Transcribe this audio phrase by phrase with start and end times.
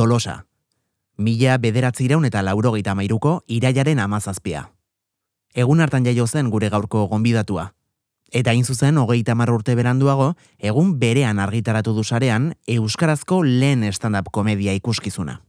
[0.00, 0.46] Tolosa.
[1.20, 4.62] Mila bederatzireun eta laurogeita mairuko iraiaren amazazpia.
[5.52, 7.66] Egun hartan jaio zen gure gaurko gonbidatua.
[8.32, 14.30] Eta hain zuzen, hogeita mar urte beranduago, egun berean argitaratu du sarean Euskarazko lehen stand-up
[14.32, 15.42] komedia ikuskizuna.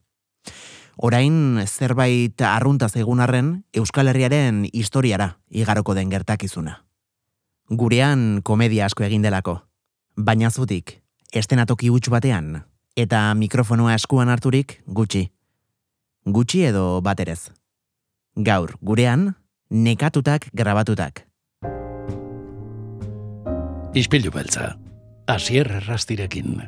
[0.98, 6.82] Orain zerbait arruntaz egun arren Euskal Herriaren historiara igaroko den gertakizuna.
[7.70, 9.62] Gurean komedia asko egin delako,
[10.18, 10.98] baina zutik,
[11.32, 12.66] estenatoki huts batean,
[12.96, 15.30] eta mikrofonoa eskuan harturik gutxi.
[16.26, 17.52] Gutxi edo baterez.
[18.36, 19.36] Gaur, gurean,
[19.70, 21.26] nekatutak grabatutak.
[23.94, 24.76] Ispilu beltza,
[25.28, 26.62] asier errastirekin.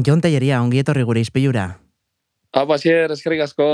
[0.00, 1.74] Antion Telleria, ongi etorri gure izpilura.
[2.56, 3.66] Apa, xier, eskerrik asko.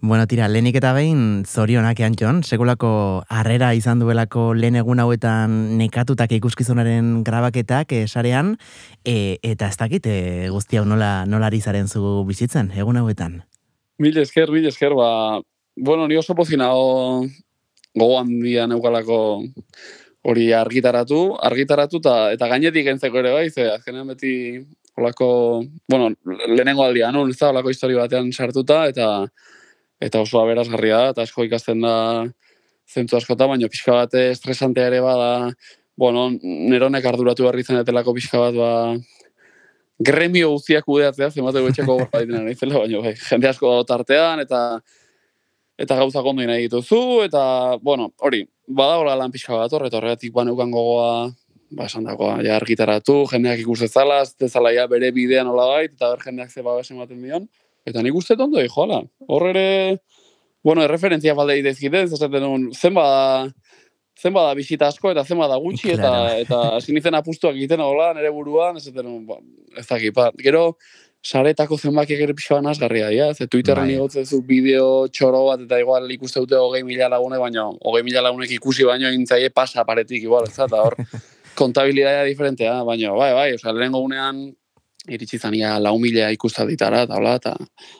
[0.00, 2.90] Bueno, tira, lehenik eta behin, zorionak Antxon, sekulako
[3.28, 8.54] harrera izan duelako lehen egun hauetan nekatutak ikuskizunaren grabaketak e, sarean,
[9.04, 10.16] e, eta ez dakit e,
[10.54, 13.42] guzti hau nola, nola ari zaren zu bizitzen, egun hauetan.
[14.00, 15.38] Mil esker, mil esker, ba,
[15.76, 17.22] bueno, ni oso pozinao
[17.92, 19.20] gogo handia neukalako
[20.28, 24.32] hori argitaratu, argitaratu ta, eta gainetik entzeko ere bai, ze azkenean beti
[24.98, 27.26] olako, bueno, lehenengo aldia, no?
[27.28, 29.08] Ez olako histori batean sartuta, eta
[30.02, 31.94] eta oso aberazgarria da, eta asko ikasten da
[32.88, 35.50] zentu askota, baina pixka bat estresantea ere bada,
[35.98, 38.70] bueno, neronek arduratu behar izan etelako pixka bat, ba,
[39.98, 44.62] gremio guztiak kudeatzea, zemateko etxeko gorra ditena nahi zela, baina bai, jende asko tartean, eta
[45.78, 47.42] eta gauza kondo nahi dituzu, eta,
[47.82, 51.10] bueno, hori, badagola lan pixka bat, horret horretik baneukan gogoa
[51.70, 56.12] ba, esan dagoa, ja argitaratu, jendeak ikus dezala, dezala ja bere bidean nola bait, eta
[56.14, 57.48] ber jendeak ze babes ematen dion.
[57.88, 59.02] Eta nik uste tondo, joala.
[59.28, 59.66] Hor ere,
[60.64, 63.48] bueno, erreferentzia balde idezkite, ez esaten duen, zen bada,
[64.18, 66.12] zen bada bisita asko, eta zen bada gutxi, eta
[66.42, 69.38] eta hasi nintzen apustuak egiten hola, nere buruan, ez esaten duen, ba,
[69.76, 70.72] ez dakit, ba, gero,
[71.24, 73.32] saretako zenbaki egere pixoan asgarria, ja?
[73.34, 73.94] Ze Twitterren bai.
[73.96, 78.22] igotzen zu bideo txoro bat, eta igual ikuste dute hogei mila lagune, baina hogei mila
[78.22, 80.96] lagunek ikusi baino intzaie pasa paretik, igual, ez eta hor,
[81.58, 84.42] kontabilidadea diferentea, baina bai, bai, osea, lehenengo unean
[85.08, 87.54] iritsi zania lau mila ikusta ditara, eta hola, eta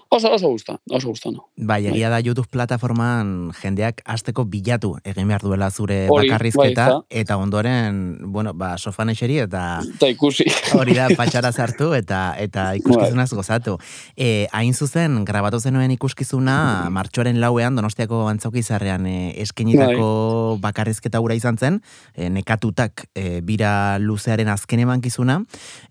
[0.08, 1.48] oso, oso gusta, oso gusta, no.
[1.56, 7.36] Bai, egia da YouTube plataformaan jendeak azteko bilatu egin behar duela zure bakarrizketa, bai, eta
[7.40, 9.80] ondoren, bueno, ba, sofan eseri, eta...
[9.96, 10.46] Eta ikusi.
[10.76, 13.38] Hori da, patxara zartu, eta eta ikuskizunaz bai.
[13.40, 13.76] gozatu.
[14.16, 20.08] E, hain zuzen, grabatu zenuen ikuskizuna, martxoaren lauean, donostiako antzokizarrean e, eskenitako
[20.56, 20.60] bai.
[20.68, 21.80] bakarrizketa gura izan zen,
[22.14, 25.40] e, nekatutak e, bira luzearen azken emankizuna,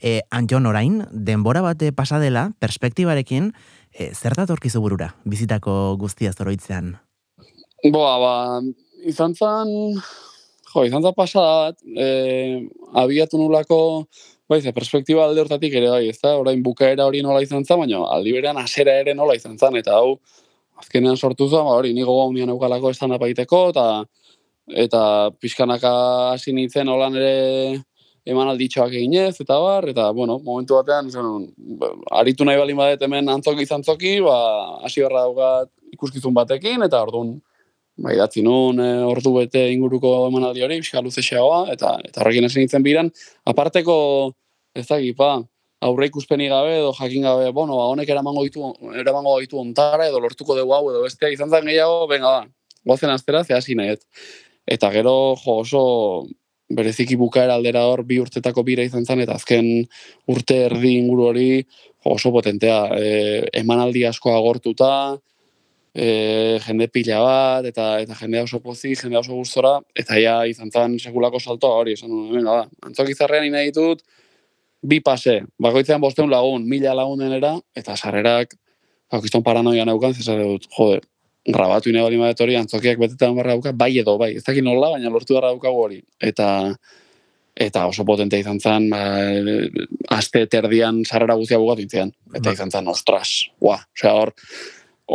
[0.01, 3.51] e, antion orain, denbora bate pasadela, perspektibarekin,
[3.93, 6.95] e, zer da torkizu burura, bizitako guztia zoroitzean?
[7.93, 8.33] Boa, ba,
[9.05, 9.69] izan zan,
[10.73, 13.79] jo, izan zan pasada bat, e, abiatu nulako,
[14.49, 17.83] bai, ze perspektiba alde hortatik ere bai, ez da, orain bukaera hori nola izan zan,
[17.83, 20.17] baina aldi berean asera ere nola izan zan, eta hau,
[20.77, 23.87] azkenean sortu zan, ba, hori, nigo gau nian eukalako estan apaiteko, eta
[24.67, 25.91] eta pixkanaka
[26.33, 27.79] hasi nintzen holan ere
[28.27, 31.47] eman alditxoak eginez, eta bar, eta, bueno, momentu batean, zen,
[32.19, 34.37] aritu nahi bali badet hemen antzoki zantzoki, ba,
[34.83, 37.37] hasi barra daukat ikuskizun batekin, eta orduan,
[38.03, 42.49] ba, idatzi nun, e, ordu bete inguruko eman aldi hori, pixka luzexeagoa, eta, eta horrekin
[42.49, 43.11] hasi nintzen biran,
[43.47, 43.99] aparteko,
[44.75, 45.31] ez da pa,
[45.87, 50.19] aurre ikuspeni gabe, edo jakin gabe, bueno, ba, honek eramango ditu, eramango ditu ontara, edo
[50.19, 53.95] lortuko dugu hau, edo bestea, izan zen gehiago, venga, ba, gozen aztera, zehasi nahi,
[54.67, 55.81] Eta gero, jo, oso,
[56.69, 59.69] bereziki bukaera aldera hor bi urtetako bira izan zen, eta azken
[60.27, 61.49] urte erdi inguru hori
[62.07, 62.81] oso potentea.
[62.97, 64.91] E, emanaldi asko agortuta,
[65.95, 70.71] e, jende pila bat, eta eta jende oso pozi, jende oso gustora, eta ja izan
[70.71, 74.03] zen sekulako saltoa hori, esan nuen, da, antzok izarrean ina ditut,
[74.87, 78.53] bi pase, bakoitzean bosteun lagun, mila lagun denera, eta sarrerak,
[79.11, 81.01] bakizton paranoia neukan, zezare dut, jode,
[81.47, 85.09] grabatu ine bali hori, antzokiak betetan barra dauka, bai edo bai, ez dakit nola, baina
[85.09, 86.01] lortu barra dauka hori.
[86.19, 86.75] Eta
[87.57, 88.99] eta oso potente izan zen, ba,
[90.13, 92.11] aste terdian sarrera guztia bugatu intzean.
[92.33, 92.53] Eta bai.
[92.53, 94.33] izan zen, ostras, ua, osea, hor,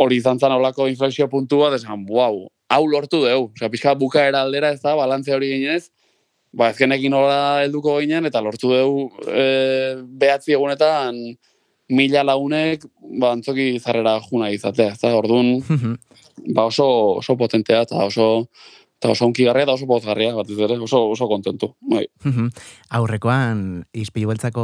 [0.03, 2.41] hori izan zen olako inflexio puntua, desan, wow,
[2.73, 3.51] hau lortu dugu.
[3.55, 5.87] Osea, pixka bukaera aldera ez da, balantze hori ginez,
[6.51, 9.47] ba, ezkenekin nola helduko ginen, eta lortu dugu e,
[10.19, 11.21] behatzi egunetan,
[11.89, 12.85] mila launek,
[13.19, 15.57] ba, antzoki zarrera juna izatea, ez da, orduan,
[16.55, 16.87] ba oso,
[17.19, 18.47] oso potentea eta oso
[19.03, 21.73] eta oso unkigarria eta oso pozgarria, batez ere, oso, oso kontentu.
[21.91, 22.05] Bai.
[22.93, 24.63] Aurrekoan, izpilu beltzako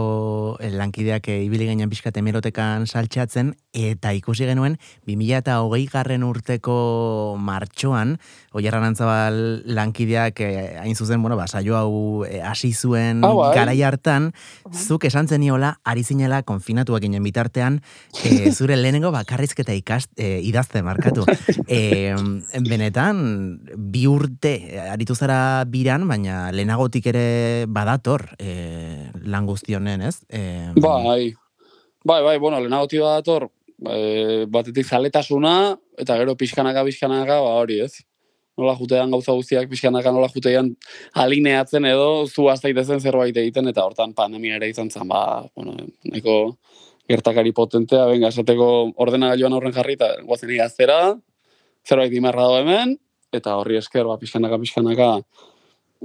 [0.79, 4.77] lankideak eh, ibili gainean pixkat emerotekan saltxatzen, eta ikusi genuen,
[5.09, 8.15] 2000 eta hogei garren urteko martxoan,
[8.55, 13.51] oierran antzabal lankideak eh, hain zuzen, bueno, ba, saio hau eh, hasi zuen Ah, bai.
[13.57, 14.31] garai hartan,
[14.71, 17.81] zuk esan zeniola, ari zinela konfinatuak ginen bitartean,
[18.23, 21.25] eh, zure lehenengo bakarrizketa ikast, eh, idazte markatu.
[21.69, 22.15] Eh,
[22.65, 30.01] benetan, bi urte eh, aritu zara biran, baina lehenagotik ere badator eh, lan guzti honen,
[30.01, 30.21] ez?
[30.29, 31.35] Eh, Bai,
[32.03, 33.49] bai, bai, bueno, lehenagotik dator,
[33.87, 37.93] e, batetik zaletasuna, eta gero pixkanaka, pixkanaka, ba hori ez.
[38.59, 40.73] Nola jutean gauza guztiak pixkanaka nola jutean
[41.15, 46.57] alineatzen edo zu daitezen zerbait egiten, eta hortan pandemia ere izan zen, ba, bueno, nahiko
[47.09, 51.15] gertakari potentea, benga, esateko ordenagailuan horren jarri, eta guazen igaztera,
[51.87, 52.97] zerbait imarra dago hemen,
[53.33, 55.09] eta horri esker, ba, pixkanaka, pixkanaka,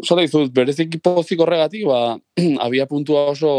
[0.02, 2.16] Zota izut, bereziki pozik horregatik, ba,
[2.66, 3.50] abia puntua oso,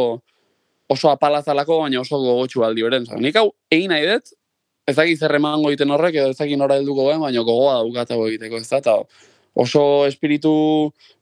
[0.92, 3.06] oso apalazalako, baina oso gogotxu aldi beren.
[3.08, 4.34] Zara, nik hau egin nahi dut,
[4.86, 8.12] ez dakit zer emango egiten horrek, edo ez dakit nora helduko ben, baina gogoa daukat
[8.12, 8.98] hau egiteko, ez da, eta
[9.64, 10.52] oso espiritu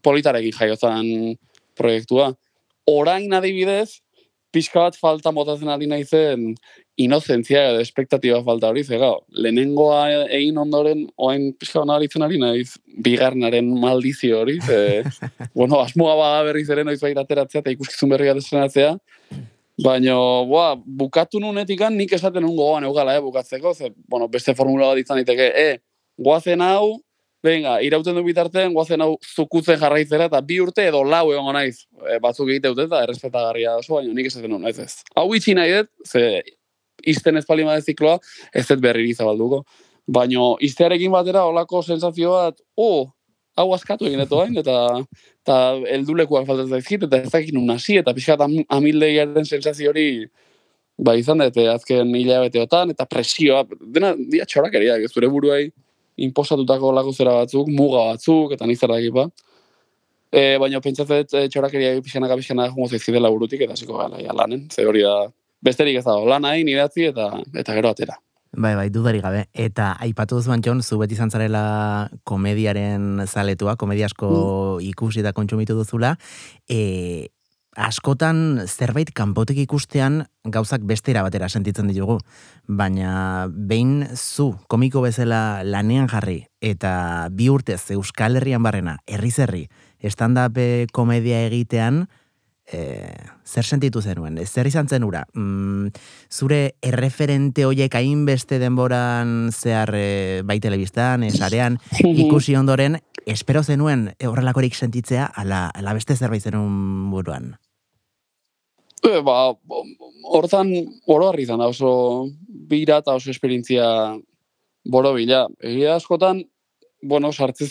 [0.02, 1.06] politarekin jaiozan
[1.78, 2.32] proiektua.
[2.90, 4.02] Orain adibidez,
[4.54, 6.56] pixka bat falta motatzen ari naizen
[7.02, 12.38] inozentzia edo espektatiba falta hori, ze gau, lehenengoa egin ondoren, oain pixka bat nabaritzen ari
[12.42, 12.76] naiz,
[13.06, 15.02] bigarnaren maldizio hori, ze,
[15.58, 18.94] bueno, asmoa bada berriz ere noiz baita ateratzea eta ikuskizun berri bat estrenatzea,
[19.82, 20.14] Baina,
[20.46, 25.02] boa, bukatu nunetikan nik esaten nun gogoan eugala, eh, bukatzeko, ze, bueno, beste formula bat
[25.02, 25.80] izan diteke, e,
[26.22, 27.00] goazen hau,
[27.44, 31.88] venga, irauten du bitartean, goazen hau zukutzen jarraitzera, eta bi urte edo lau egongo naiz,
[32.06, 35.02] e, batzuk egite dute, eta errespetagarria oso, baina nik esaten nun, ez ez.
[35.18, 36.44] Hau itxi nahi dut, ze,
[37.02, 38.20] izten ez palima zikloa,
[38.54, 39.64] ez dut berri zabalduko.
[40.08, 43.12] Baina, iztearekin batera, olako sensazio bat, oh,
[43.58, 44.78] hau askatu egin dut hain, eta
[45.44, 45.58] eta
[45.92, 50.08] heldulekuak faltatzen zaizkit, eta ez dakit nun hasi, eta pixkat am, amildeiaren sensazio hori
[50.98, 53.64] ba izan dut, azken hilabeteotan, eta presioa,
[53.96, 55.66] dena, dia txorakeriak, ez zure buruai
[56.24, 59.28] imposatutako lako zera batzuk, muga batzuk, eta nizera ba.
[60.34, 64.68] E, baina pentsatzen e, txorakeria pixkanaka pixkanaka jongo zaizkidela burutik, eta ziko gara, ja, lanen,
[64.72, 65.28] ze hori da,
[65.64, 68.20] besterik ez dago, lan hain, idatzi, eta, eta gero atera.
[68.54, 69.48] Bai, bai, dudarik gabe.
[69.50, 75.74] Eta aipatu duzuan, Jon, zu beti izan zarela komediaren zaletua, komedia asko ikusi eta kontsumitu
[75.80, 76.14] duzula.
[76.70, 77.32] E,
[77.74, 82.20] askotan zerbait kanpotek ikustean gauzak bestera batera sentitzen ditugu.
[82.68, 89.68] Baina behin zu komiko bezala lanean jarri eta bi urtez Euskal Herrian barrena, herri,
[90.10, 92.08] stand-up eh, komedia egitean,
[92.74, 93.14] e,
[93.46, 94.40] zer sentitu zenuen?
[94.46, 95.24] Zer izan zen ura?
[95.34, 95.94] Mm,
[96.30, 101.78] zure erreferente hoiek hainbeste denboran zehar e, bai telebistan, e, sarean,
[102.26, 107.54] ikusi ondoren, espero zenuen horrelakorik sentitzea, ala, ala beste zerbait zenuen buruan?
[109.04, 109.52] E, ba,
[110.32, 110.72] hortan
[111.12, 113.86] oro izan da oso bira eta oso esperientzia
[114.86, 115.48] boro bila.
[115.60, 116.44] Egia askotan,
[117.02, 117.68] bueno, sartze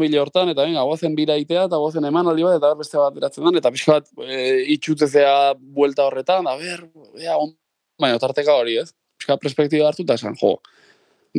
[0.00, 3.16] bile hortan, eta venga, guazen bira itea, eta guazen eman aldi bat, eta beste bat
[3.16, 6.88] eratzen den, eta pixka bat e, itxutzezea buelta horretan, da ber,
[7.18, 7.52] ea, on,
[8.00, 8.92] baina tarteka hori, ez?
[9.18, 10.56] Pixka perspektiba hartu eta esan, jo,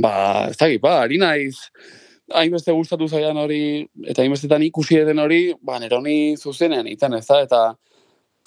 [0.01, 1.57] ba, ez dakit, ba, ari naiz,
[2.31, 7.41] hainbeste gustatu zaidan hori, eta hainbestetan ikusi den hori, ba, neroni zuzenean iten, ez da,
[7.45, 7.63] eta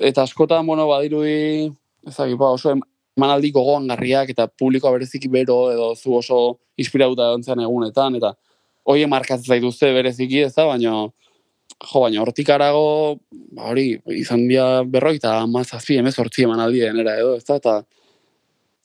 [0.00, 1.70] eta askotan, bueno, badirudi,
[2.06, 2.74] ez dakit, ba, oso
[3.14, 6.40] emanaldi gogoangarriak eta publikoa bereziki bero edo zu oso
[6.76, 8.34] inspirauta egon egunetan, eta
[8.84, 12.86] hoie markatzen zaituzte bereziki, ez da, baina jo, baina hortik arago,
[13.56, 17.82] ba, hori, izan dira berroi, eta mazazpi, emez hortzi emanaldi denera edo, ez da, eta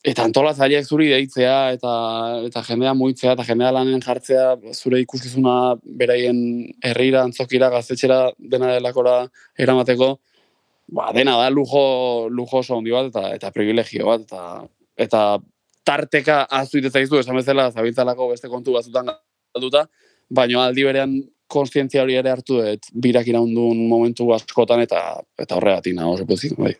[0.09, 1.93] eta antolatzaileak zuri deitzea, eta,
[2.47, 6.39] eta jendea muitzea, eta jendea lanen jartzea, zure ikuskizuna beraien
[6.87, 9.17] herrira, antzokira, gaztetxera, dena delakora
[9.59, 10.13] eramateko,
[10.95, 14.45] ba, dena da lujo, lujo oso handi bat, eta, eta privilegio bat, eta,
[15.07, 15.23] eta
[15.83, 19.11] tarteka aztu zaizu, esan bezala, zabiltzalako beste kontu batzutan
[19.59, 19.85] galduta,
[20.29, 25.01] baina aldi berean konstientzia hori ere hartu dut birak iraundun momentu askotan eta
[25.37, 26.75] eta horregatik nago oso pozik, bai.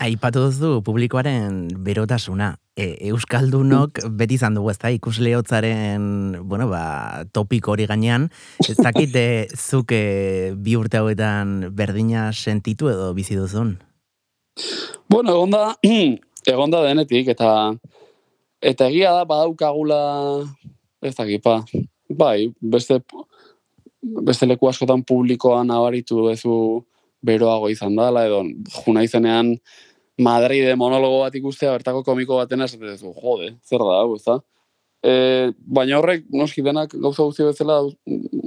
[0.00, 2.54] Aipatu duzu publikoaren berotasuna.
[2.78, 8.28] E, Euskaldunok beti izan dugu ez da, ikusleotzaren, bueno, ba, topiko hori gainean.
[8.64, 9.26] Ez dakit e,
[9.58, 13.74] zuk e, bi urte hauetan berdina sentitu edo bizi duzun?
[15.10, 15.74] Bueno, egonda,
[16.54, 17.74] egonda denetik, eta
[18.62, 20.00] eta egia da badaukagula
[21.02, 21.60] ez dakit, pa,
[22.18, 23.00] bai, beste,
[24.02, 26.54] beste leku askotan publikoan nabaritu ezu
[27.24, 28.44] beroago izan dela, edo
[28.84, 29.56] juna izenean
[30.18, 34.40] Madride monologo bat ikustea bertako komiko batena esaten duzu, jode, zer da, hau, ezta?
[34.98, 35.12] E,
[35.62, 37.76] baina horrek, noski denak gauza guzti bezala,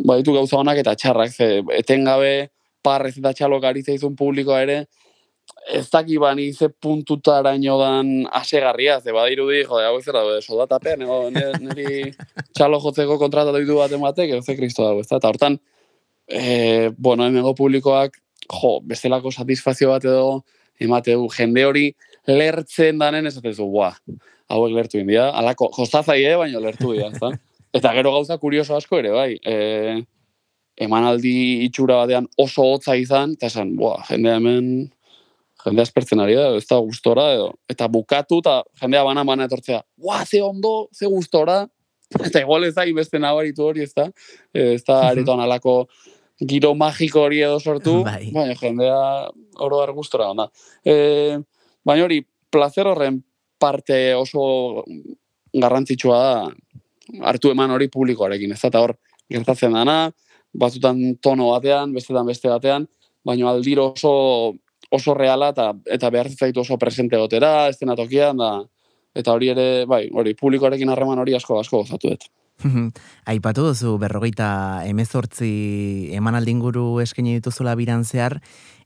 [0.10, 2.50] baditu gauza honak eta txarrak, ze etengabe
[2.84, 4.82] parrez eta txalok ari zaizun publikoa ere,
[5.68, 12.12] ez daki bani ze puntutaraino dan asegarria, ze badirudi, jode, hau ezera, soldatapean, nego, niri
[12.56, 15.60] txalo jotzeko kontrata ditu bat ematek, ez ze kristo dago, ez da, eta hortan,
[16.28, 18.18] e, bueno, hemengo publikoak,
[18.52, 20.42] jo, bestelako satisfazio bat edo,
[20.82, 21.92] emateu, jende hori
[22.28, 23.96] lertzen danen ez ez buah,
[24.52, 27.32] hauek lertu india, alako, jostazai, eh, baina lertu dira, ez da?
[27.74, 30.02] Eta gero gauza kurioso asko ere, bai, e,
[30.82, 34.68] emanaldi itxura batean oso hotza izan, eta esan, buah, jende hemen,
[35.66, 39.82] jende aspertzen ari da, ez da gustora, edo, eta bukatu, eta jendea bana bana etortzea,
[40.02, 41.64] buah, ze ondo, ze gustora,
[42.28, 44.10] eta igual ez da, inbeste nabaritu hori, ez da,
[44.54, 45.86] ez da, aretoan alako,
[46.42, 48.32] giro magiko hori edo sortu, Bai.
[48.34, 49.30] baina jendea
[49.62, 50.48] oro har gustora onda.
[50.84, 51.38] E,
[51.86, 53.22] baina hori, placer horren
[53.62, 54.84] parte oso
[55.54, 58.96] garrantzitsua da hartu eman hori publikoarekin, ez da, eta hor
[59.32, 60.12] gertatzen dana,
[60.58, 62.88] batzutan tono batean, bestetan beste batean,
[63.26, 64.56] baina aldiro oso
[64.92, 68.52] oso reala eta eta behar zaitu oso presente gotera, estenatokian da
[69.16, 72.30] eta hori ere, bai, hori publikoarekin harreman hori asko asko gozatu dut.
[73.32, 78.38] Aipatu duzu berrogeita emezortzi emanaldinguru eskaini dituzula biran zehar,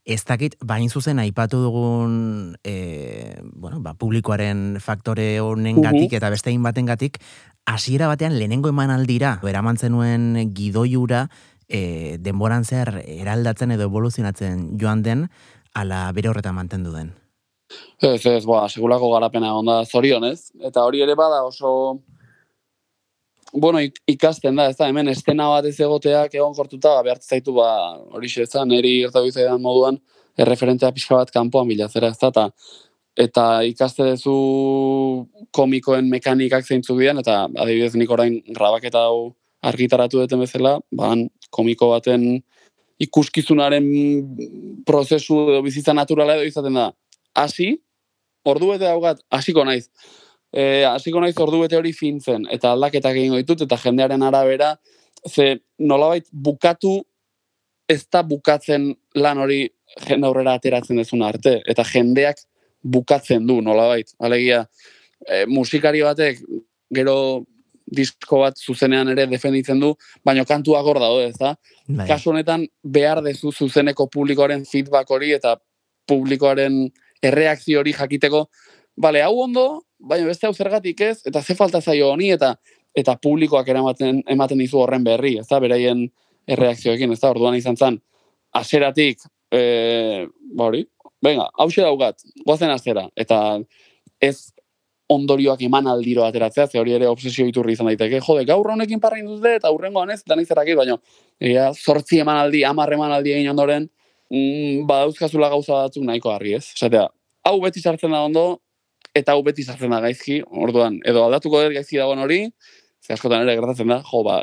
[0.05, 6.53] ez dakit, bain zuzen aipatu dugun e, bueno, ba, publikoaren faktore honen gatik eta beste
[6.61, 7.17] baten gatik,
[7.65, 11.25] hasiera batean lehenengo emanaldira, eraman zenuen gidoiura,
[11.67, 15.27] e, denboran zehar eraldatzen edo evoluzionatzen joan den,
[15.75, 17.13] ala bere horretan mantendu den.
[18.01, 21.71] Ez, ez, boa, segulako garapena onda zorionez, eta hori ere bada oso
[23.55, 27.53] bueno, ik- ikasten da, ez da, hemen estena bat ez egoteak egon kortuta, behar zaitu,
[27.55, 29.99] ba, hori ez niri gertatu izaidan moduan,
[30.37, 32.49] erreferentea pixka bat kanpoan bilatzera, ez da, eta,
[33.15, 40.43] eta ikaste duzu komikoen mekanikak zeintzuk dian, eta adibidez nik orain grabaketa hau argitaratu duten
[40.43, 41.13] bezala, ba,
[41.49, 42.43] komiko baten
[43.01, 43.87] ikuskizunaren
[44.87, 46.89] prozesu edo bizitza naturala edo izaten da.
[47.35, 47.73] Hasi,
[48.47, 49.89] ordu bete daugat, hasiko naiz.
[50.55, 54.75] E, hasiko naiz ordu bete hori fintzen, eta aldaketak egingo ditut, eta jendearen arabera,
[55.27, 57.01] ze nolabait bukatu
[57.89, 59.65] ez da bukatzen lan hori
[60.07, 62.39] jende aurrera ateratzen dezuna arte, eta jendeak
[62.81, 64.13] bukatzen du nolabait.
[64.19, 64.63] Alegia,
[65.27, 66.41] e, musikari batek
[66.93, 67.17] gero
[67.85, 69.93] disko bat zuzenean ere defenditzen du,
[70.25, 71.55] baina kantuak hor daude, ez da?
[71.87, 72.07] Bai.
[72.09, 75.55] Kasu honetan behar dezu zuzeneko publikoaren feedback hori eta
[76.09, 76.85] publikoaren
[77.25, 78.45] erreakzio hori jakiteko,
[78.97, 79.65] bale, hau ondo,
[79.99, 82.55] baina beste hau zergatik ez, eta ze falta zaio honi, eta
[82.95, 86.05] eta publikoak eramaten, ematen dizu horren berri, ez da, beraien
[86.47, 87.97] erreakzioekin, ez da, orduan izan zen,
[88.55, 90.25] aseratik, e,
[90.55, 90.85] ba hori,
[91.25, 93.59] venga, hause daugat, goazen azera, eta
[94.23, 94.53] ez
[95.11, 99.21] ondorioak eman aldiro ateratzea, ze hori ere obsesio iturri izan daiteke, jode, gaur honekin parra
[99.21, 100.97] dute eta hurrengoan ez, da nizerrakit, baina
[101.39, 103.89] ja, sortzi emanaldi, amar emanaldi egin ondoren,
[104.31, 106.63] mm, badauzkazula gauza batzuk nahiko argi ez.
[106.73, 107.05] Esatea,
[107.45, 108.47] hau beti sartzen da ondo,
[109.15, 112.41] eta hau beti sartzen da gaizki, orduan, edo aldatuko dut gaizki dagoen hori,
[113.05, 114.41] ze askotan ere gertatzen da, jo, ba,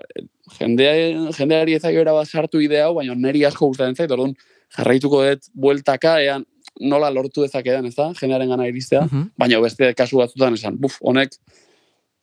[0.61, 0.95] jendea,
[1.35, 4.37] jendeari ez era bat sartu idea hau, baina neri asko gustatzen zait, orduan,
[4.77, 6.47] jarraituko dut bueltaka, ean
[6.81, 9.29] nola lortu dezakedan, ez da, jendearen gana iristea, Mhm.
[9.39, 11.37] baina beste kasu batzutan esan, buf, honek,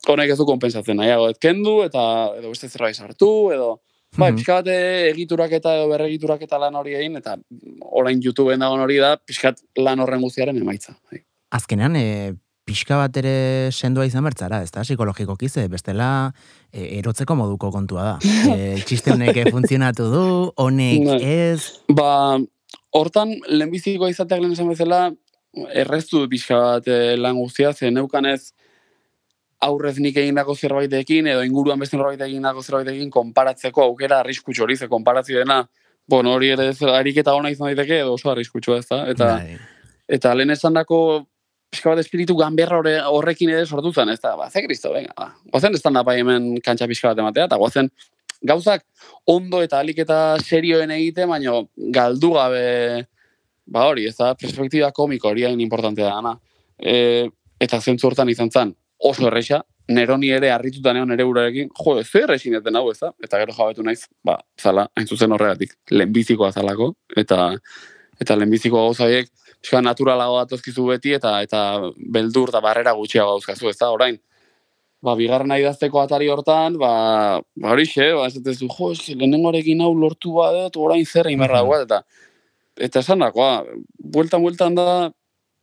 [0.07, 3.79] honek ez du konpensatzen, nahiago, ez kendu, eta edo beste zerbait sartu, edo,
[4.17, 4.37] Bai, Mhm.
[4.37, 7.35] pixka bat eh, egituraketa edo berregituraketa lan hori egin, eta
[7.91, 10.95] orain YouTubeen dagoen hori da, pixkat lan horren guztiaren emaitza.
[11.11, 11.19] Bai.
[11.51, 12.33] Azkenean, e,
[12.65, 16.33] pixka bat ere sendoa izan bertzara, ez da, psikologikoki ze, bestela
[16.73, 18.17] e, erotzeko moduko kontua da.
[18.57, 21.23] E, txiste honek funtzionatu du, honek Bai.
[21.23, 22.39] ez, Ba,
[22.95, 25.01] hortan, lehenbizikoa izateak lehen esan bezala,
[25.73, 28.53] erreztu pixka bat eh, lan guztia, ze neukanez
[29.65, 34.87] aurrez nik egindako zerbaitekin, edo inguruan beste norbait egindako zerbaitekin, konparatzeko aukera arriskutsu hori, ze
[34.87, 35.63] konparazio dena,
[36.09, 39.33] bueno, hori ere ez, ariketa ona izan daiteke, edo oso arriskutsua ez da, eta...
[39.41, 39.59] bai.
[40.09, 41.27] Eta lehen esan dako,
[41.69, 45.13] pixka bat espiritu ganberra horre, horrekin ere sortu zen, ez da, ba, ze kristo, venga,
[45.17, 45.27] ba.
[45.53, 47.91] Goazen ez da hemen kantxa pixka bat ematea, eta goazen
[48.41, 48.85] gauzak
[49.27, 53.07] ondo eta alik eta serioen egite, baino galdu gabe,
[53.65, 56.37] ba hori, ez da, perspektiba komiko hori hain importantea dana.
[56.79, 57.27] E,
[57.59, 62.23] eta zentzu hortan izan zen, oso erresa, neroni ere harrituta neon ere urarekin, jo, ze
[62.23, 63.11] erresin eten hau, ez da?
[63.25, 67.51] Eta gero jabetu naiz, ba, zala, hain zuzen horregatik, lehenbizikoa zalako, eta
[68.19, 69.29] eta lehenbiziko gauza horiek,
[69.61, 71.61] pixka naturalago datozkizu beti, eta eta
[72.15, 74.19] beldur eta barrera gutxiago dauzkazu, ez da, orain.
[74.99, 76.89] Ba, bigarren idazteko atari hortan, ba,
[77.55, 81.85] ba hori xe, ba, esatezu, jo, ez, lehenengoarekin hau lortu badet, orain zer imerra daugat,
[81.87, 82.01] eta
[82.89, 83.61] eta esan dakoa,
[83.95, 84.87] bueltan bueltan da,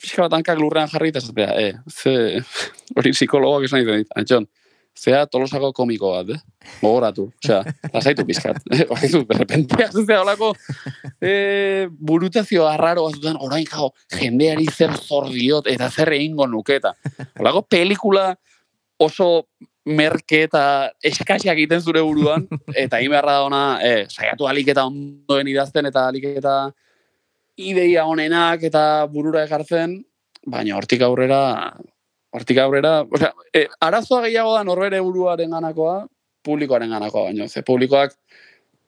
[0.00, 2.40] pixka bat hankak lurrean jarri eta esatea, e, ze,
[2.96, 4.48] hori psikologoak esan ditzen dit, antxon,
[4.96, 6.70] zea tolosako komiko bat, eh?
[6.80, 7.60] Gogoratu, osea,
[7.92, 8.62] lasaitu pizkat.
[8.88, 10.54] Baizu, berrepente, azizea olako
[11.20, 16.96] e, burutazio arraro batzutan, orain jau, jendeari zer zor diot, eta zer egingo nuke, eta
[17.36, 18.30] olako pelikula
[18.98, 19.46] oso
[19.86, 22.46] merke eta eskasiak egiten zure buruan,
[22.84, 26.56] eta imerra da ona, e, saiatu aliketa ondoen idazten, eta aliketa
[27.56, 30.00] ideia honenak eta burura ekartzen,
[30.46, 31.40] baina hortik aurrera
[32.36, 36.02] hortik aurrera, osea, e, arazoa gehiago da norbere buruaren ganakoa,
[36.44, 38.12] publikoaren ganakoa, baina ze publikoak,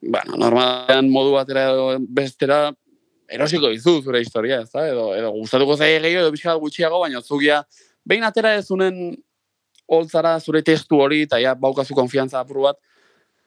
[0.02, 1.86] bueno, normalean modu batera edo
[2.20, 2.66] bestera,
[3.28, 4.86] erosiko dizu zure historia, ez da?
[4.88, 7.62] Edo, edo gustatuko zaie gehiago, edo pixka gutxiago, baina zugia,
[8.08, 9.16] behin atera ez unen
[9.88, 12.78] holtzara zure testu hori, eta ja, baukazu konfiantza apuru bat,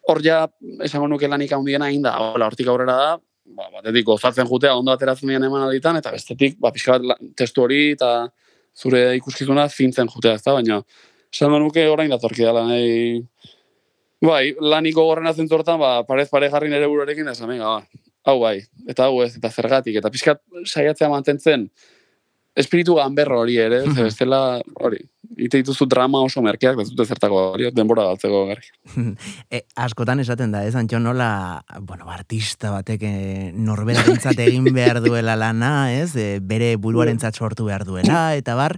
[0.10, 0.46] hor ja,
[0.84, 3.12] esango nuke lanik handiena egin da, hola, hortik aurrera da,
[3.58, 7.66] ba, batetik gozatzen jutea, ondo ateratzen dien eman aditan, eta bestetik, ba, pixka bat testu
[7.66, 8.12] hori, eta
[8.78, 10.82] zure ikuskizuna zintzen jutea, ez da, baina
[11.32, 13.22] esan nuke orain datorki dela, nahi,
[14.26, 17.80] bai, laniko gorren azen ba, parez pare jarri nere buruarekin, esan, ba,
[18.26, 21.70] hau bai, eta hau ez, eta zergatik, eta pixkat saiatzea mantentzen,
[22.56, 25.00] espiritu ganberro hori ere, ez bestela hori,
[25.38, 28.72] ite dituzu drama oso merkeak, ez dute zertako hori, denbora galtzeko gari.
[29.54, 31.32] e, askotan esaten da, ez, antxo nola,
[31.88, 37.86] bueno, artista batek eh, norbera egin behar duela lana, ez, e, bere buruaren sortu behar
[37.86, 38.78] duela, eta bar,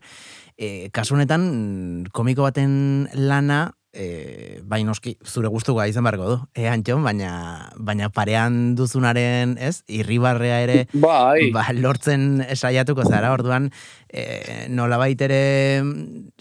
[0.58, 6.38] e, kasunetan komiko baten lana, e, bai noski zure gustuko izan barko du.
[6.58, 9.84] E, Antxon, baina baina parean duzunaren, ez?
[9.88, 11.52] Irribarrea ere bai.
[11.54, 13.32] ba, lortzen saiatuko zara.
[13.34, 13.70] Orduan,
[14.10, 15.84] e, nolabait ere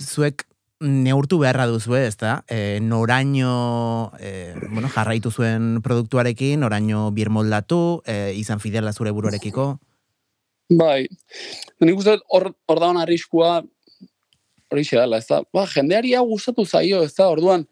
[0.01, 0.47] zuek
[0.83, 2.41] neurtu beharra duzu, ez da?
[2.51, 9.77] E, noraino e, bueno, jarraitu zuen produktuarekin, noraino birmoldatu, e, izan fidela zure buruarekiko?
[10.73, 11.05] Bai,
[11.85, 13.61] nik uste hor, hor da arriskua
[14.73, 17.67] hori dela, ez da, ba, jendeari hau gustatu zaio, ez da, orduan,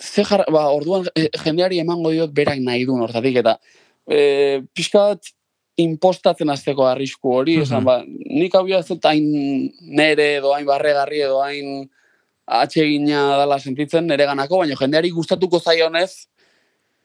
[0.00, 3.58] ze jar, ba, orduan e, jendeari emango diot berak nahi duen hortatik, eta
[4.06, 5.32] e, pixkat
[5.78, 9.28] impostatzen azteko arrisku hori, esan, ba, nik hau ez dut hain
[9.80, 11.86] nere edo hain barregarri edo hain
[12.48, 16.26] atsegina dala sentitzen nere ganako, baina jendeari gustatuko zaionez,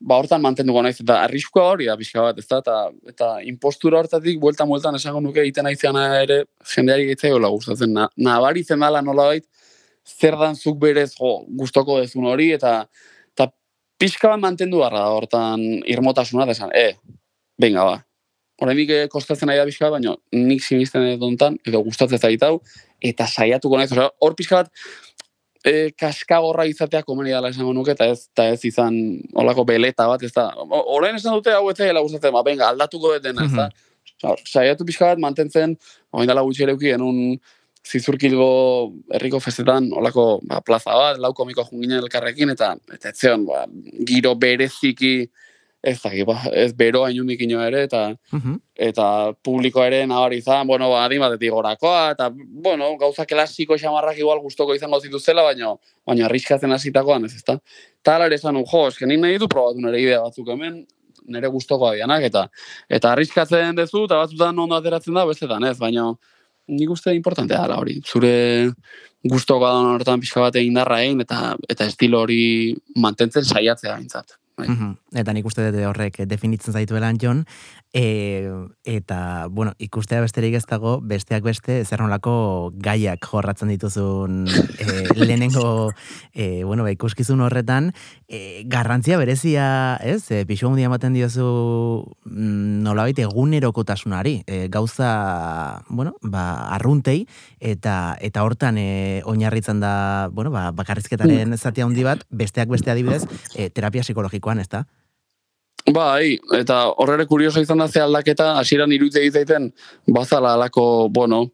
[0.03, 2.59] ba hortan mantenduko naiz eta arriskua hori da pixka bat, ezta?
[2.59, 2.77] Eta
[3.13, 7.93] eta impostura hortatik buelta bueltan esango nuke egiten aizeana ere jendeari gitzaiola gustatzen.
[7.95, 9.47] Na, nabaritzen dala nolabait
[10.03, 12.73] zer dan zuk berez jo, gustoko dezun hori eta
[13.33, 13.47] eta
[13.99, 15.63] pixka bat mantendu barra da hortan
[15.95, 16.97] irmotasuna desan, e,
[17.59, 18.01] venga ba.
[18.61, 22.59] Horrenik eh, kostatzen nahi da pixka baina nik sinisten edo edo gustatzen zaitau,
[23.01, 24.83] eta saiatuko naiz, hor pixka bat,
[25.63, 28.95] e, kaskagorra izatea komeni dela esango nuke, eta ez, eta ez izan
[29.39, 30.49] olako beleta bat, ez da,
[30.83, 33.69] orain esan dute hau etzela gustatzen, ba, venga, aldatuko dena, ez da,
[34.43, 35.77] saiatu pixka bat, mantentzen,
[36.11, 37.37] orain dela gutxi ere genuen
[37.83, 38.49] zizurkilgo
[39.15, 43.65] herriko festetan, olako ba, plaza bat, lau komiko junginen elkarrekin, eta eta etzeon, ba,
[44.07, 45.15] giro bereziki,
[45.83, 48.15] ez da, ba, ez bero hainundik ere, eta
[48.73, 54.17] eta publiko ere nabari izan, bueno, ba, adin batetik gorakoa, eta, bueno, gauza klasiko xamarrak
[54.17, 55.73] igual gustoko izango zituzela, baina,
[56.07, 57.57] baina arriskatzen hasitakoan ez, ezta?
[57.99, 60.85] Eta ere esan, jo, esken nahi du probatu nire idea batzuk hemen,
[61.27, 62.47] nire gustoko adianak, eta
[62.89, 66.13] eta arriskatzen dezu, eta batzutan ondo ateratzen da, bestetan ez, baina
[66.67, 68.71] nik uste importantea dela hori, zure
[69.27, 74.37] gustoko adon hortan pixka bat egin egin, eta, eta estilo hori mantentzen saiatzea bintzat.
[74.57, 74.67] Bai.
[75.17, 77.43] Eta nik uste dut horrek definitzen zaituela Jon,
[77.93, 78.49] e,
[78.85, 84.85] eta, bueno, ikustea besterik ez dago, besteak beste, zer nolako gaiak jorratzen dituzun e,
[85.25, 85.91] lehenengo,
[86.33, 87.91] e, bueno, ba, ikuskizun horretan,
[88.27, 91.45] e, garrantzia berezia, ez, e, pixu handia ematen diozu
[92.25, 97.23] mm, nolabait egunerokotasunari, e, gauza, bueno, ba, arruntei,
[97.61, 101.61] eta eta hortan e, oinarritzen da, bueno, ba, bakarrizketaren mm.
[101.61, 104.05] zati handi bat, besteak beste adibidez, e, terapia
[104.43, 104.83] psikologikoan, ez da?
[105.93, 109.71] Bai, eta horrere kurioso izan da ze aldaketa, hasieran iruditze egiten
[110.07, 111.49] bazala alako, bueno,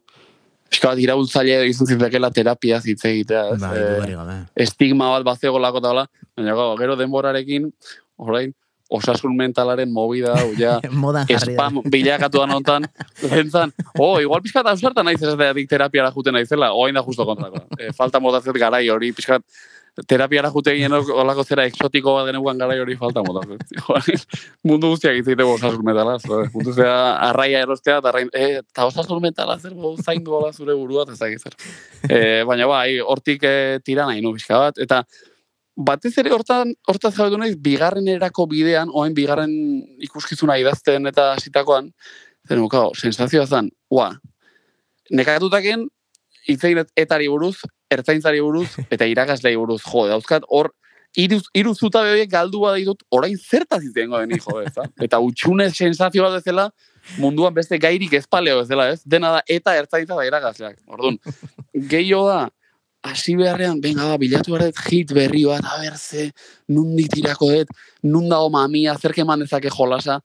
[0.70, 3.56] eska bat iraultzaile izan zitekela terapia zitze egitea.
[3.58, 7.72] Bai, estigma bat bazego lako eta baina gero denborarekin,
[8.18, 8.54] orain,
[8.90, 10.78] osasun mentalaren movida, hau ja,
[11.44, 12.86] spam bilakatu da nontan,
[13.22, 17.66] zentzan, oh, igual pixkat ausartan naiz ez da terapiara juten naizela, oain da justo kontrako.
[17.80, 19.44] E, falta modazet garai hori, pixkat,
[20.10, 23.56] terapiara jute ginen olako zera exotiko bat deneguan gara hori falta mota.
[24.68, 26.18] Mundu guztiak izite osasun metala.
[26.54, 29.74] Mundu zera arraia erostea, eta arrain, e, ta osasun metala zer
[30.04, 31.54] zain duela zure burua, ez da.
[32.08, 34.78] E, baina bai, hortik e, tira nahi nu bizka bat.
[34.78, 35.02] Eta
[35.76, 39.52] batez ere hortan, hortaz jabetu nahi, bigarren erako bidean, oain bigarren
[40.02, 41.90] ikuskizuna idazten eta hasitakoan,
[42.48, 44.10] zer nukao, sensazioa zen, ua,
[45.10, 45.86] nekatutaken
[46.50, 47.56] itzegin etari buruz,
[47.92, 50.72] ertzaintzari buruz, eta irakaslei buruz, jo, dauzkat, hor,
[51.18, 54.74] iru, iru zutabe horiek galdu bada ditut, orain zertaz izango deni, jo, ez?
[55.06, 56.70] Eta utxune sensazio bat bezala,
[57.18, 59.02] munduan beste gairik ezpaleo bezala, ez?
[59.04, 60.78] Dena da, eta ertzaintza da irakasleak.
[60.90, 61.18] Orduan,
[61.74, 62.40] gehiago da,
[63.02, 66.30] hasi beharrean, venga, ba, bilatu behar dut hit berri bat, a ber, ze,
[66.68, 70.20] nundik tirako dut, nun dago mamia, zerke eman dezake jolasa,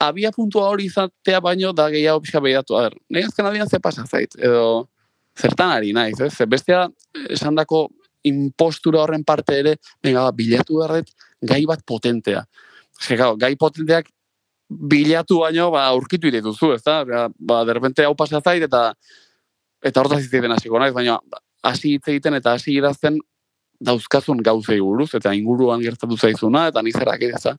[0.00, 2.76] abia puntua hori izatea baino da gehiago pixka behiratu.
[2.78, 4.88] A ber, nahi azken aldian ze pasa zait, edo
[5.38, 6.32] zertan ari naiz, ez?
[6.34, 6.88] Ze bestea
[7.30, 7.88] esan dako
[8.24, 12.44] impostura horren parte ere, venga, ba, bilatu behar dut gai bat potentea.
[13.18, 14.08] Gau, gai potenteak
[14.68, 17.02] bilatu baino, ba, aurkitu dituzu, ez da?
[17.04, 18.92] Ba, ba, derrepente hau pasa zait, eta
[19.84, 21.18] eta hortaz iziten hasiko naiz, baina
[21.64, 23.18] hasi hitz egiten eta hasi idazten
[23.84, 27.56] dauzkazun gauzei buruz, eta inguruan gertatu zaizuna, eta nizerak ez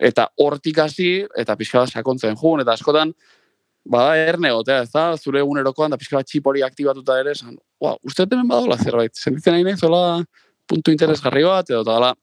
[0.00, 3.12] Eta hortik hasi, eta pixka bat sakontzen jun, eta askotan,
[3.84, 7.58] bada erne gotea, ez da, zure egunerokoan, da pixka bat txip hori aktibatuta ere, esan,
[7.80, 10.24] wow, uste hemen badola zerbait, sentitzen nahi nahi,
[10.66, 12.14] puntu interesgarri bat, edo eta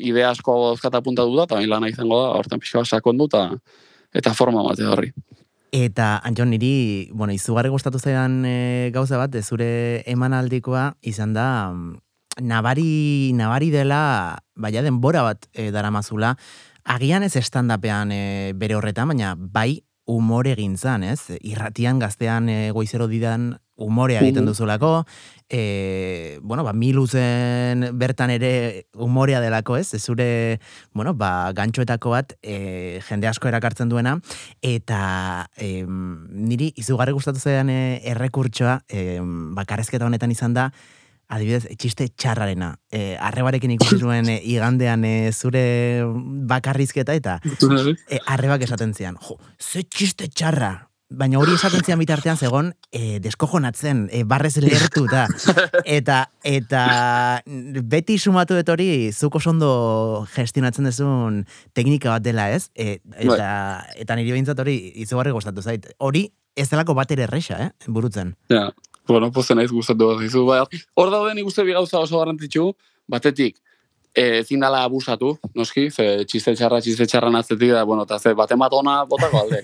[0.00, 3.50] idea asko dauzkata puntatu da, eta bain lan izango da, hortan pixka bat sakondu, eta,
[4.14, 5.12] eta forma bat horri.
[5.76, 11.98] Eta, Anjon, niri, bueno, izugarri gustatu zaidan e, gauza bat, zure emanaldikoa izan da, mm,
[12.48, 16.32] nabari, nabari dela, baina denbora bat e, daramazula,
[16.96, 18.22] agian ez estandapean e,
[18.56, 21.36] bere horretan, baina bai umore gintzan, ez?
[21.42, 25.04] Irratian gaztean e, goizero didan umorea egiten duzulako,
[25.48, 29.92] e, bueno, ba, miluzen bertan ere umorea delako, ez?
[30.00, 30.60] Zure,
[30.92, 34.16] bueno, ba, gantxoetako bat e, jende asko erakartzen duena,
[34.62, 40.70] eta e, niri izugarri gustatu zean e, errekurtsoa, e, ba, karezketa honetan izan da,
[41.28, 42.72] adibidez, txiste txarrarena.
[42.92, 45.64] E, arrebarekin ikusi zuen e, igandean e, zure
[46.48, 49.18] bakarrizketa eta e, arrebak esaten zian.
[49.22, 55.04] Jo, ze txiste txarra, baina hori esaten zian bitartean zegon e, deskojonatzen, e, barrez lehertu
[55.06, 55.26] eta
[55.98, 56.82] eta eta
[57.82, 64.16] beti sumatu dut hori zuko sondo gestionatzen dezun teknika bat dela ez e, eta, eta
[64.16, 68.34] niri behintzat hori izugarri gustatu zait hori ez delako bat ere erresa, eh, burutzen.
[68.48, 68.70] Ja,
[69.06, 70.46] bueno, pozen naiz gustatu bat zizu.
[70.48, 70.62] Ba,
[70.96, 72.70] hor dauden ikuste bi gauza oso garrantzitsu,
[73.12, 73.60] batetik,
[74.16, 78.32] e, ezin dala abusatu, noski, ze txiste txarra, txiste txarra naztetik da, bueno, eta ze
[78.34, 79.60] bate matona botako alde.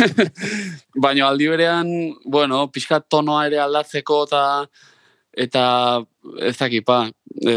[1.06, 1.88] Baina aldi berean,
[2.24, 4.42] bueno, pixkat tonoa ere aldatzeko eta
[5.36, 5.64] eta
[6.48, 7.02] ez dakipa,
[7.44, 7.56] e,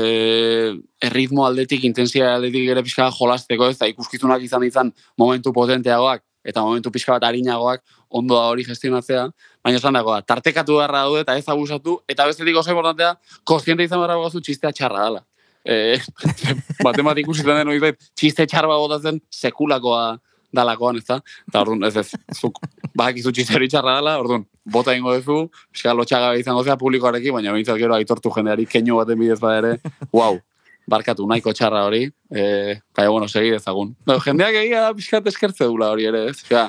[1.07, 6.63] erritmo aldetik, intensia aldetik ere pixka jolasteko, ez da ikuskizunak izan izan momentu potenteagoak, eta
[6.63, 7.83] momentu pixka bat harinagoak
[8.19, 9.29] ondo da hori gestionatzea,
[9.63, 14.03] baina esan dago tartekatu beharra daude eta ez abusatu, eta bestetik oso importantea, koziente izan
[14.03, 15.07] beharra gozu txistea txarra
[15.65, 16.02] dela eh,
[16.84, 20.17] bat ikusitzen den hori txiste txarba botatzen sekulakoa
[20.54, 21.19] dalakoan, ez da?
[21.48, 22.60] Eta orduan, ez ez, zuk
[22.98, 25.43] bak izu txiste hori txarra dela, orduan, bota ingo duzu,
[25.76, 29.93] eska lotxaga izango zea publikoarekin, baina bintzat gero aitortu jendeari keinu baten bidez bada ere,
[30.13, 30.39] wow,
[30.89, 33.93] barkatu nahiko txarra hori, eh, baina, bueno, segi ezagun.
[34.10, 36.39] No, jendeak egia da pixkat eskertze dula hori ere, ez?
[36.48, 36.65] Osea,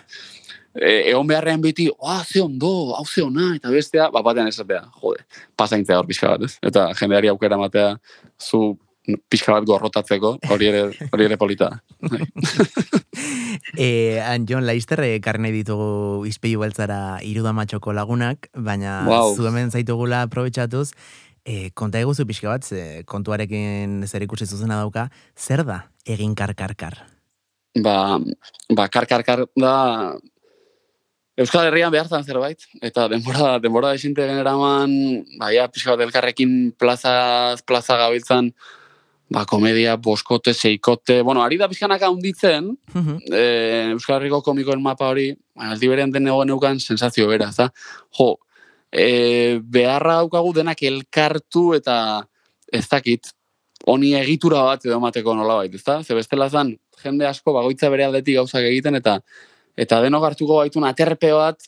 [0.74, 4.85] eh, egon beharrean biti, oh, ze ondo, hau ze ona, eta bestea, bat batean esatea,
[5.02, 5.24] jode,
[5.56, 6.59] pasaintzea hor pixka bat, ez?
[6.62, 7.96] Eta jendeari aukera matea,
[8.38, 8.78] zu
[9.33, 11.70] pixka bat gorrotatzeko, hori ere, hori ere polita.
[13.76, 19.35] e, Anjon, laizter, karne ditugu izpeiu beltzara irudamatxoko lagunak, baina wow.
[19.35, 20.90] zu hemen zaitugula aprobetsatuz,
[21.44, 27.00] e, konta eguzu pixka bat, ze, kontuarekin zer ikusi zuzena dauka, zer da egin karkarkar?
[27.80, 28.18] Ba,
[28.74, 29.74] ba karkarkar da
[31.40, 34.92] Euskal Herrian behartzen zerbait, eta denbora, denbora esinte generaman,
[35.40, 38.50] baia, pixka bat elkarrekin plaza, plaza gabiltzan,
[39.33, 42.68] ba, komedia, boskote, seikote, bueno, ari da pixkanak handitzen,
[43.31, 43.44] e,
[43.94, 45.31] Euskal Herriko komikoen mapa hori,
[45.70, 47.70] aldi berean den egon euken sensazio bera, za?
[48.18, 48.35] Jo,
[48.92, 51.96] e, beharra daukagu denak elkartu eta
[52.68, 53.33] ez dakit,
[53.88, 56.03] honi egitura bat edo emateko nola bait, ezta?
[56.05, 59.22] Ze bestela zan, jende asko bagoitza bere aldetik gauzak egiten, eta
[59.76, 61.61] eta denok hartuko baitun aterpe bat,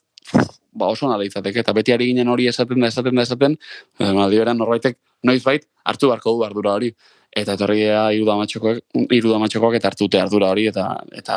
[0.72, 3.56] ba oso nala izateke, eta beti ari ginen hori esaten da, esaten da, esaten,
[4.00, 6.92] aldi berean norbaitek noiz bait, hartu beharko du ardura hori
[7.32, 8.82] eta etorria irudamatxokoak,
[9.16, 11.36] irudamatxokoak eta hartute ardura hori, eta, eta,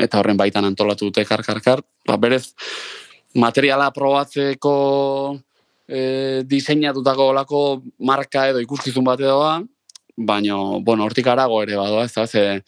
[0.00, 1.82] eta horren baitan antolatu dute kar, kar, kar.
[2.08, 2.54] Ba, berez,
[3.36, 4.74] materiala probatzeko
[5.84, 6.00] e,
[6.48, 7.60] diseinatutako olako
[8.08, 9.58] marka edo ikuskizun bat edo ba,
[10.16, 12.62] baina, bueno, hortik arago ere badoa, ez da, ze,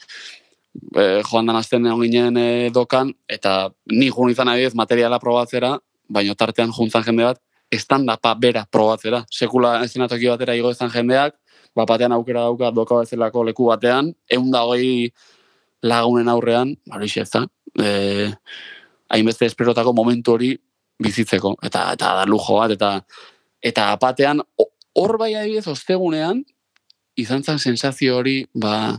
[0.96, 5.76] e, joan dan azten egon ginen e, dokan, eta ni jun izan nahi materiala probatzera,
[6.08, 9.24] baina tartean juntzan jende bat, estandapa bera probatzera.
[9.30, 11.36] Sekula estenatoki batera igo izan jendeak,
[11.76, 15.10] bapatean aukera dauka doka bezalako leku batean, egun da hoi
[15.86, 17.44] lagunen aurrean, hori ez da,
[17.78, 18.30] e,
[19.10, 20.54] hainbeste esperotako momentu hori
[21.00, 22.90] bizitzeko, eta eta da lujo bat, eta
[23.62, 24.42] eta apatean,
[24.96, 26.42] hor bai adibidez, ostegunean,
[27.20, 28.98] izan zen sensazio hori, ba,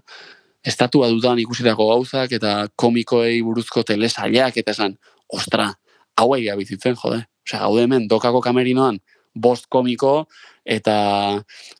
[0.65, 4.97] estatua dudan ikusitako gauzak, eta komikoei buruzko telesailak, eta esan,
[5.29, 5.71] ostra,
[6.17, 7.23] hauei bizitzen, jode.
[7.47, 8.99] Osea, gaude hemen, dokako kamerinoan,
[9.33, 10.27] bost komiko,
[10.65, 10.93] eta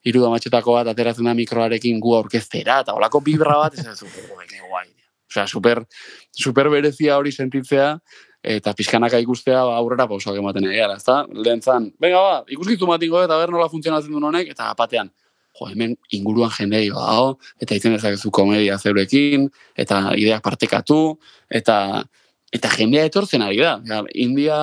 [0.08, 4.46] hiru damatxetako bat ateratzen da mikroarekin gu aurkeztera, eta holako bibra bat, ez ez, "Ui,
[4.48, 4.88] ke guai.
[5.30, 5.86] Osea, super,
[6.32, 8.00] super berezia hori sentitzea,
[8.42, 11.26] eta pixkanaka ikustea ba, aurrera pausoak ematen egia, ezta?
[11.32, 15.12] Lehen zan, venga ba, ikuskizu bat ingo, eta ber nola funtzionatzen duen honek, eta batean,
[15.58, 21.18] jo, hemen inguruan jendei badago, eta izen dezakezu komedia zeurekin, eta ideak partekatu,
[21.50, 22.04] eta
[22.52, 23.78] eta jendea etortzen ari da.
[23.88, 24.56] Ja, India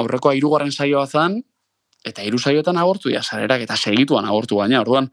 [0.00, 1.42] aurrekoa hirugarren saioa zan,
[2.04, 5.10] eta hiru saioetan agortu dira sarerak, eta segituan agortu baina, orduan,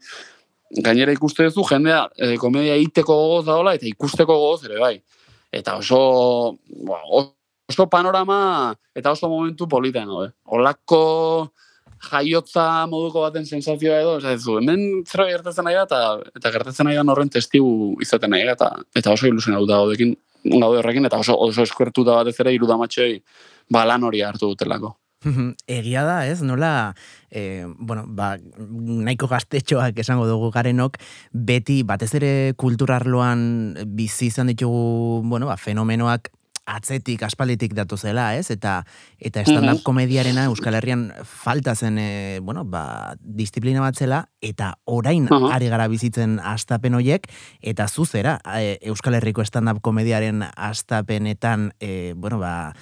[0.70, 4.94] gainera ikuste duzu jendea e, komedia iteko gogoz daola, eta ikusteko gogoz ere bai.
[5.52, 6.00] Eta oso,
[7.68, 10.24] oso panorama, eta oso momentu politen, no,
[10.56, 11.52] Olako
[12.00, 16.00] jaiotza moduko baten sensazioa edo, ez du, hemen zerbait gertatzen nahi da, eta,
[16.40, 20.80] eta gertatzen nahi da horren testigu izaten nahi da, eta, eta oso ilusionatuta gaudekin, gaude
[20.80, 23.12] horrekin, eta oso, oso eskuertuta batez ere irudamatxoi
[23.70, 24.94] ba, lan hori hartu dutelako.
[25.68, 26.40] Egia da, ez?
[26.40, 26.94] Nola,
[27.28, 30.96] e, bueno, ba, nahiko gaztetxoak esango dugu garenok,
[31.32, 33.42] beti batez ere kulturarloan
[33.98, 36.32] bizi izan ditugu, bueno, ba, fenomenoak
[36.70, 38.50] atzetik, aspalditik datu zela, ez?
[38.54, 38.84] Eta
[39.18, 39.82] eta stand-up Mhm.
[39.82, 45.54] komediarena Euskal Herrian falta zen, e, bueno, ba, disiplina bat zela, eta orain Aha.
[45.54, 47.26] ari gara bizitzen astapen hoiek,
[47.60, 52.74] eta zuzera, e, Euskal Herriko stand-up komediaren astapenetan, e, bueno, ba,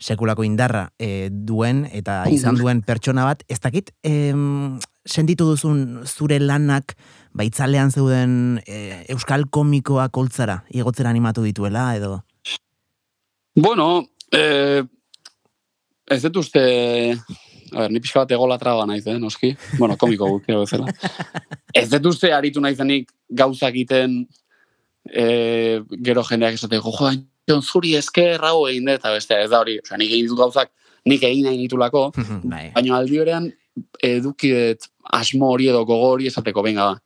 [0.00, 6.38] sekulako indarra e, duen eta izan duen pertsona bat, ez dakit em, sentitu duzun zure
[6.40, 6.96] lanak
[7.34, 12.22] baitzalean zeuden e, euskal komikoak holtzara, igotzera animatu dituela edo?
[13.54, 14.82] Bueno, eh,
[16.10, 16.62] ez dut uste,
[17.72, 19.52] a ber, ni pixka bat egola traba naiz, eh, noski?
[19.78, 20.90] Bueno, komiko guztia bezala.
[21.80, 24.24] ez dut uste aritu naizenik gauzak egiten
[25.06, 27.12] eh, gero jendeak esate, jo,
[27.46, 30.42] jo, zuri esker hau egin dut, eta beste, ez da hori, osea, nik egin ditut
[30.42, 30.74] gauzak,
[31.06, 32.08] nik egin nahi nitulako,
[32.56, 32.66] bai.
[32.74, 33.48] baina aldi berean
[34.02, 37.00] eduki dut asmo hori edo gogo hori esateko, benga ba.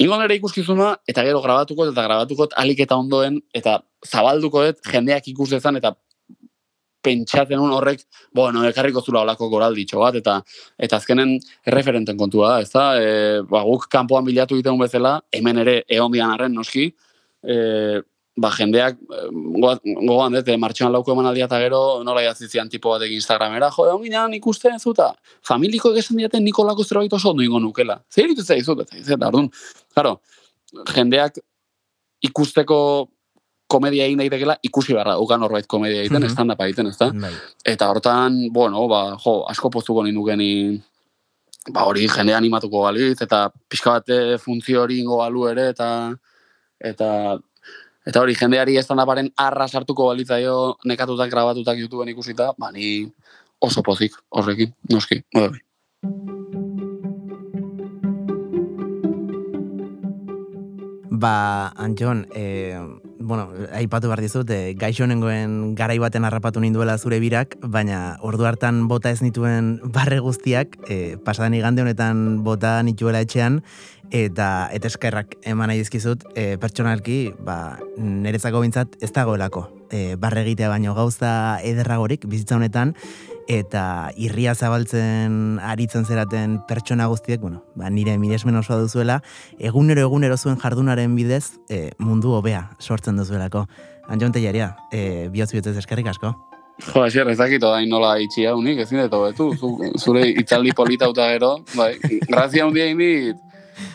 [0.00, 5.28] Ingo nire ikuskizuna, eta gero grabatuko eta grabatuko alik eta ondoen, eta zabalduko dut jendeak
[5.32, 5.94] ikus dezan, eta
[7.02, 10.36] pentsatzen un horrek, bueno, ekarriko zula olako goralditxo bat, eta
[10.78, 11.34] eta azkenen
[11.66, 12.84] erreferenten kontua da, ez da?
[12.94, 16.92] E, ba, guk kanpoan bilatu egiten bezala, hemen ere egon dian arren noski,
[17.42, 17.56] e,
[18.38, 19.00] ba, jendeak,
[19.58, 23.70] goa- gogoan dut, eh, martxoan lauko emanaldia eta gero nola idatzi zian tipo batek Instagramera,
[23.74, 25.10] jo, egon ginean ikusten zuta,
[25.42, 27.98] familiko egesan diaten Nikolako zerbait oso ondo ingo nukela.
[28.08, 29.50] Zer iritu zaizut, eta eta orduan,
[29.92, 30.20] claro,
[30.94, 31.42] jendeak
[32.22, 32.78] ikusteko
[33.72, 36.32] komedia egin daitekela, ikusi beharra, ukan norbait komedia egiten, Mhm.
[36.34, 37.10] stand-up egiten, ez da?
[37.12, 37.32] Bai.
[37.64, 40.50] Eta hortan, bueno, ba, jo, asko poztuko ninukeni,
[41.72, 45.88] ba, hori jende animatuko balitz, eta pixka bat eh, funtzio hori ingo balu ere, eta,
[46.92, 47.38] eta,
[48.06, 53.06] eta hori jendeari ez aparen arra sartuko balitzaio nekatutak grabatutak YouTubeen ikusita, ba, ni
[53.62, 55.22] oso pozik horrekin, noski.
[55.34, 55.50] Bai.
[61.22, 62.74] Ba, Antxon, e,
[63.22, 65.06] bueno, aipatu behar dizut, e, gaixo
[65.74, 71.16] garai baten harrapatu ninduela zure birak, baina ordu hartan bota ez nituen barre guztiak, e,
[71.24, 73.62] pasadan igande honetan bota nituela etxean,
[74.10, 79.68] eta eta eskerrak eman nahi dizkizut, e, pertsonalki, ba, niretzako bintzat ez dagoelako.
[79.92, 82.94] E, barre egitea baino gauza ederragorik bizitza honetan,
[83.58, 89.20] eta irria zabaltzen aritzen zeraten pertsona guztiek, bueno, ba, nire miresmen osoa duzuela,
[89.58, 93.66] egunero egunero zuen jardunaren bidez e, mundu hobea sortzen duzuelako.
[94.08, 96.32] Anjon Tellaria, e, bihotz bihotzez eskerrik asko.
[96.82, 100.72] Jo, asier, ez dakit orain nola itxi hau nik, ezin dut hobetu, zu, zure itzaldi
[100.74, 101.94] polita uta gero, bai,
[102.28, 103.38] grazia hundia indit,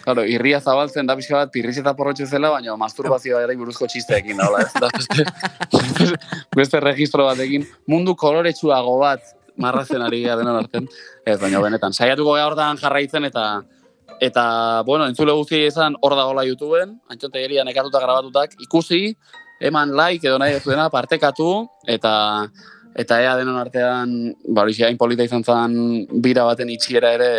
[0.04, 4.40] Claro, irria zabaltzen da pixka bat pirriz eta porrotxe zela, baina masturbazioa ere buruzko txisteekin
[4.40, 4.72] daula, ez?
[4.74, 5.26] Da beste,
[6.60, 10.88] beste registro batekin, mundu koloretsuago bat marrazen ari gara denon arten.
[11.26, 13.48] Ez, baina benetan, saiatuko gara hortan jarraitzen eta
[14.24, 19.12] eta, bueno, entzule guztiei esan hor dagoela YouTubeen, Antxon Tegeria nekatuta grabatutak, ikusi,
[19.62, 22.14] eman like edo nahi zuena, partekatu, eta
[22.98, 24.14] eta ea denon artean,
[24.48, 27.32] ba, horixe, hain polita izan zen bira baten itxiera ere,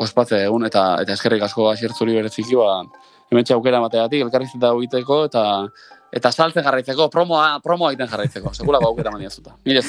[0.00, 2.80] ospatze egun, eta eta eskerrik asko hasier zuri bereziki, ba,
[3.30, 5.44] hemen aukera mateatik, elkarrizketa egiteko, eta
[6.12, 9.54] eta saltzen jarraitzeko, promoa, promoa egiten jarraitzeko, sekula ba aukera mania zuta.
[9.64, 9.82] Mire.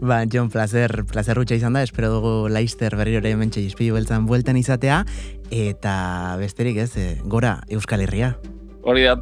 [0.00, 4.26] Ba, Jon, placer, placer rutxa izan da, espero dugu Laister berriro ere hemen txaispilu beltzan
[4.26, 5.04] bueltan izatea,
[5.50, 5.94] eta
[6.40, 8.34] besterik ez, e, gora Euskal Herria.
[8.82, 9.14] Hori da.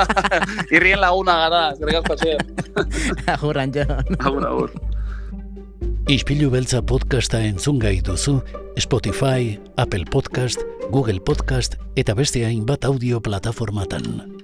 [0.76, 2.38] Irrien laguna gara, eskerrik asko hasier.
[3.34, 4.18] Agur, Anjon.
[4.20, 4.74] Agur, agur.
[6.10, 8.40] Ispilu beltza podcasta entzun gai duzu
[8.78, 14.39] Spotify, Apple Podcast, Google Podcast eta beste hainbat audio plataformatan.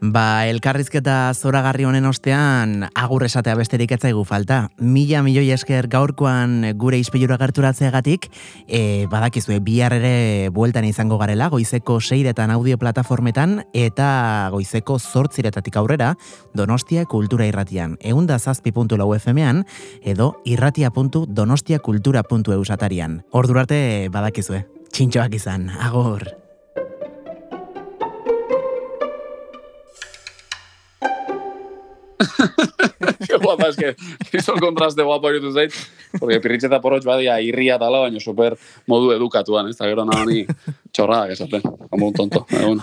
[0.00, 4.70] Ba, elkarrizketa zoragarri honen ostean, agur esatea besterik etzaigu falta.
[4.80, 8.32] Mila milioi esker gaurkoan gure izpilura gerturatzeagatik,
[8.64, 16.16] e, badakizue, bihar ere bueltan izango garela, goizeko seiretan audio plataformetan, eta goizeko zortziretatik aurrera,
[16.56, 18.00] donostia kultura irratian.
[18.00, 19.66] Egun da zazpi puntu lau FM-an,
[20.00, 23.20] edo irratia.donostiakultura.eu satarian.
[23.32, 24.64] Ordurarte badakizue.
[24.96, 26.39] Txintxoak izan, agur.
[33.42, 33.96] guapa, es que
[34.38, 35.74] hizo el contraste guapo irutu zait,
[36.18, 38.56] porque pirritxe eta porrotx badia irria tala, baina super
[38.90, 40.44] modu edukatuan, ez da gero nani
[40.92, 42.46] txorradak esaten, como un tonto.
[42.50, 42.82] Egun.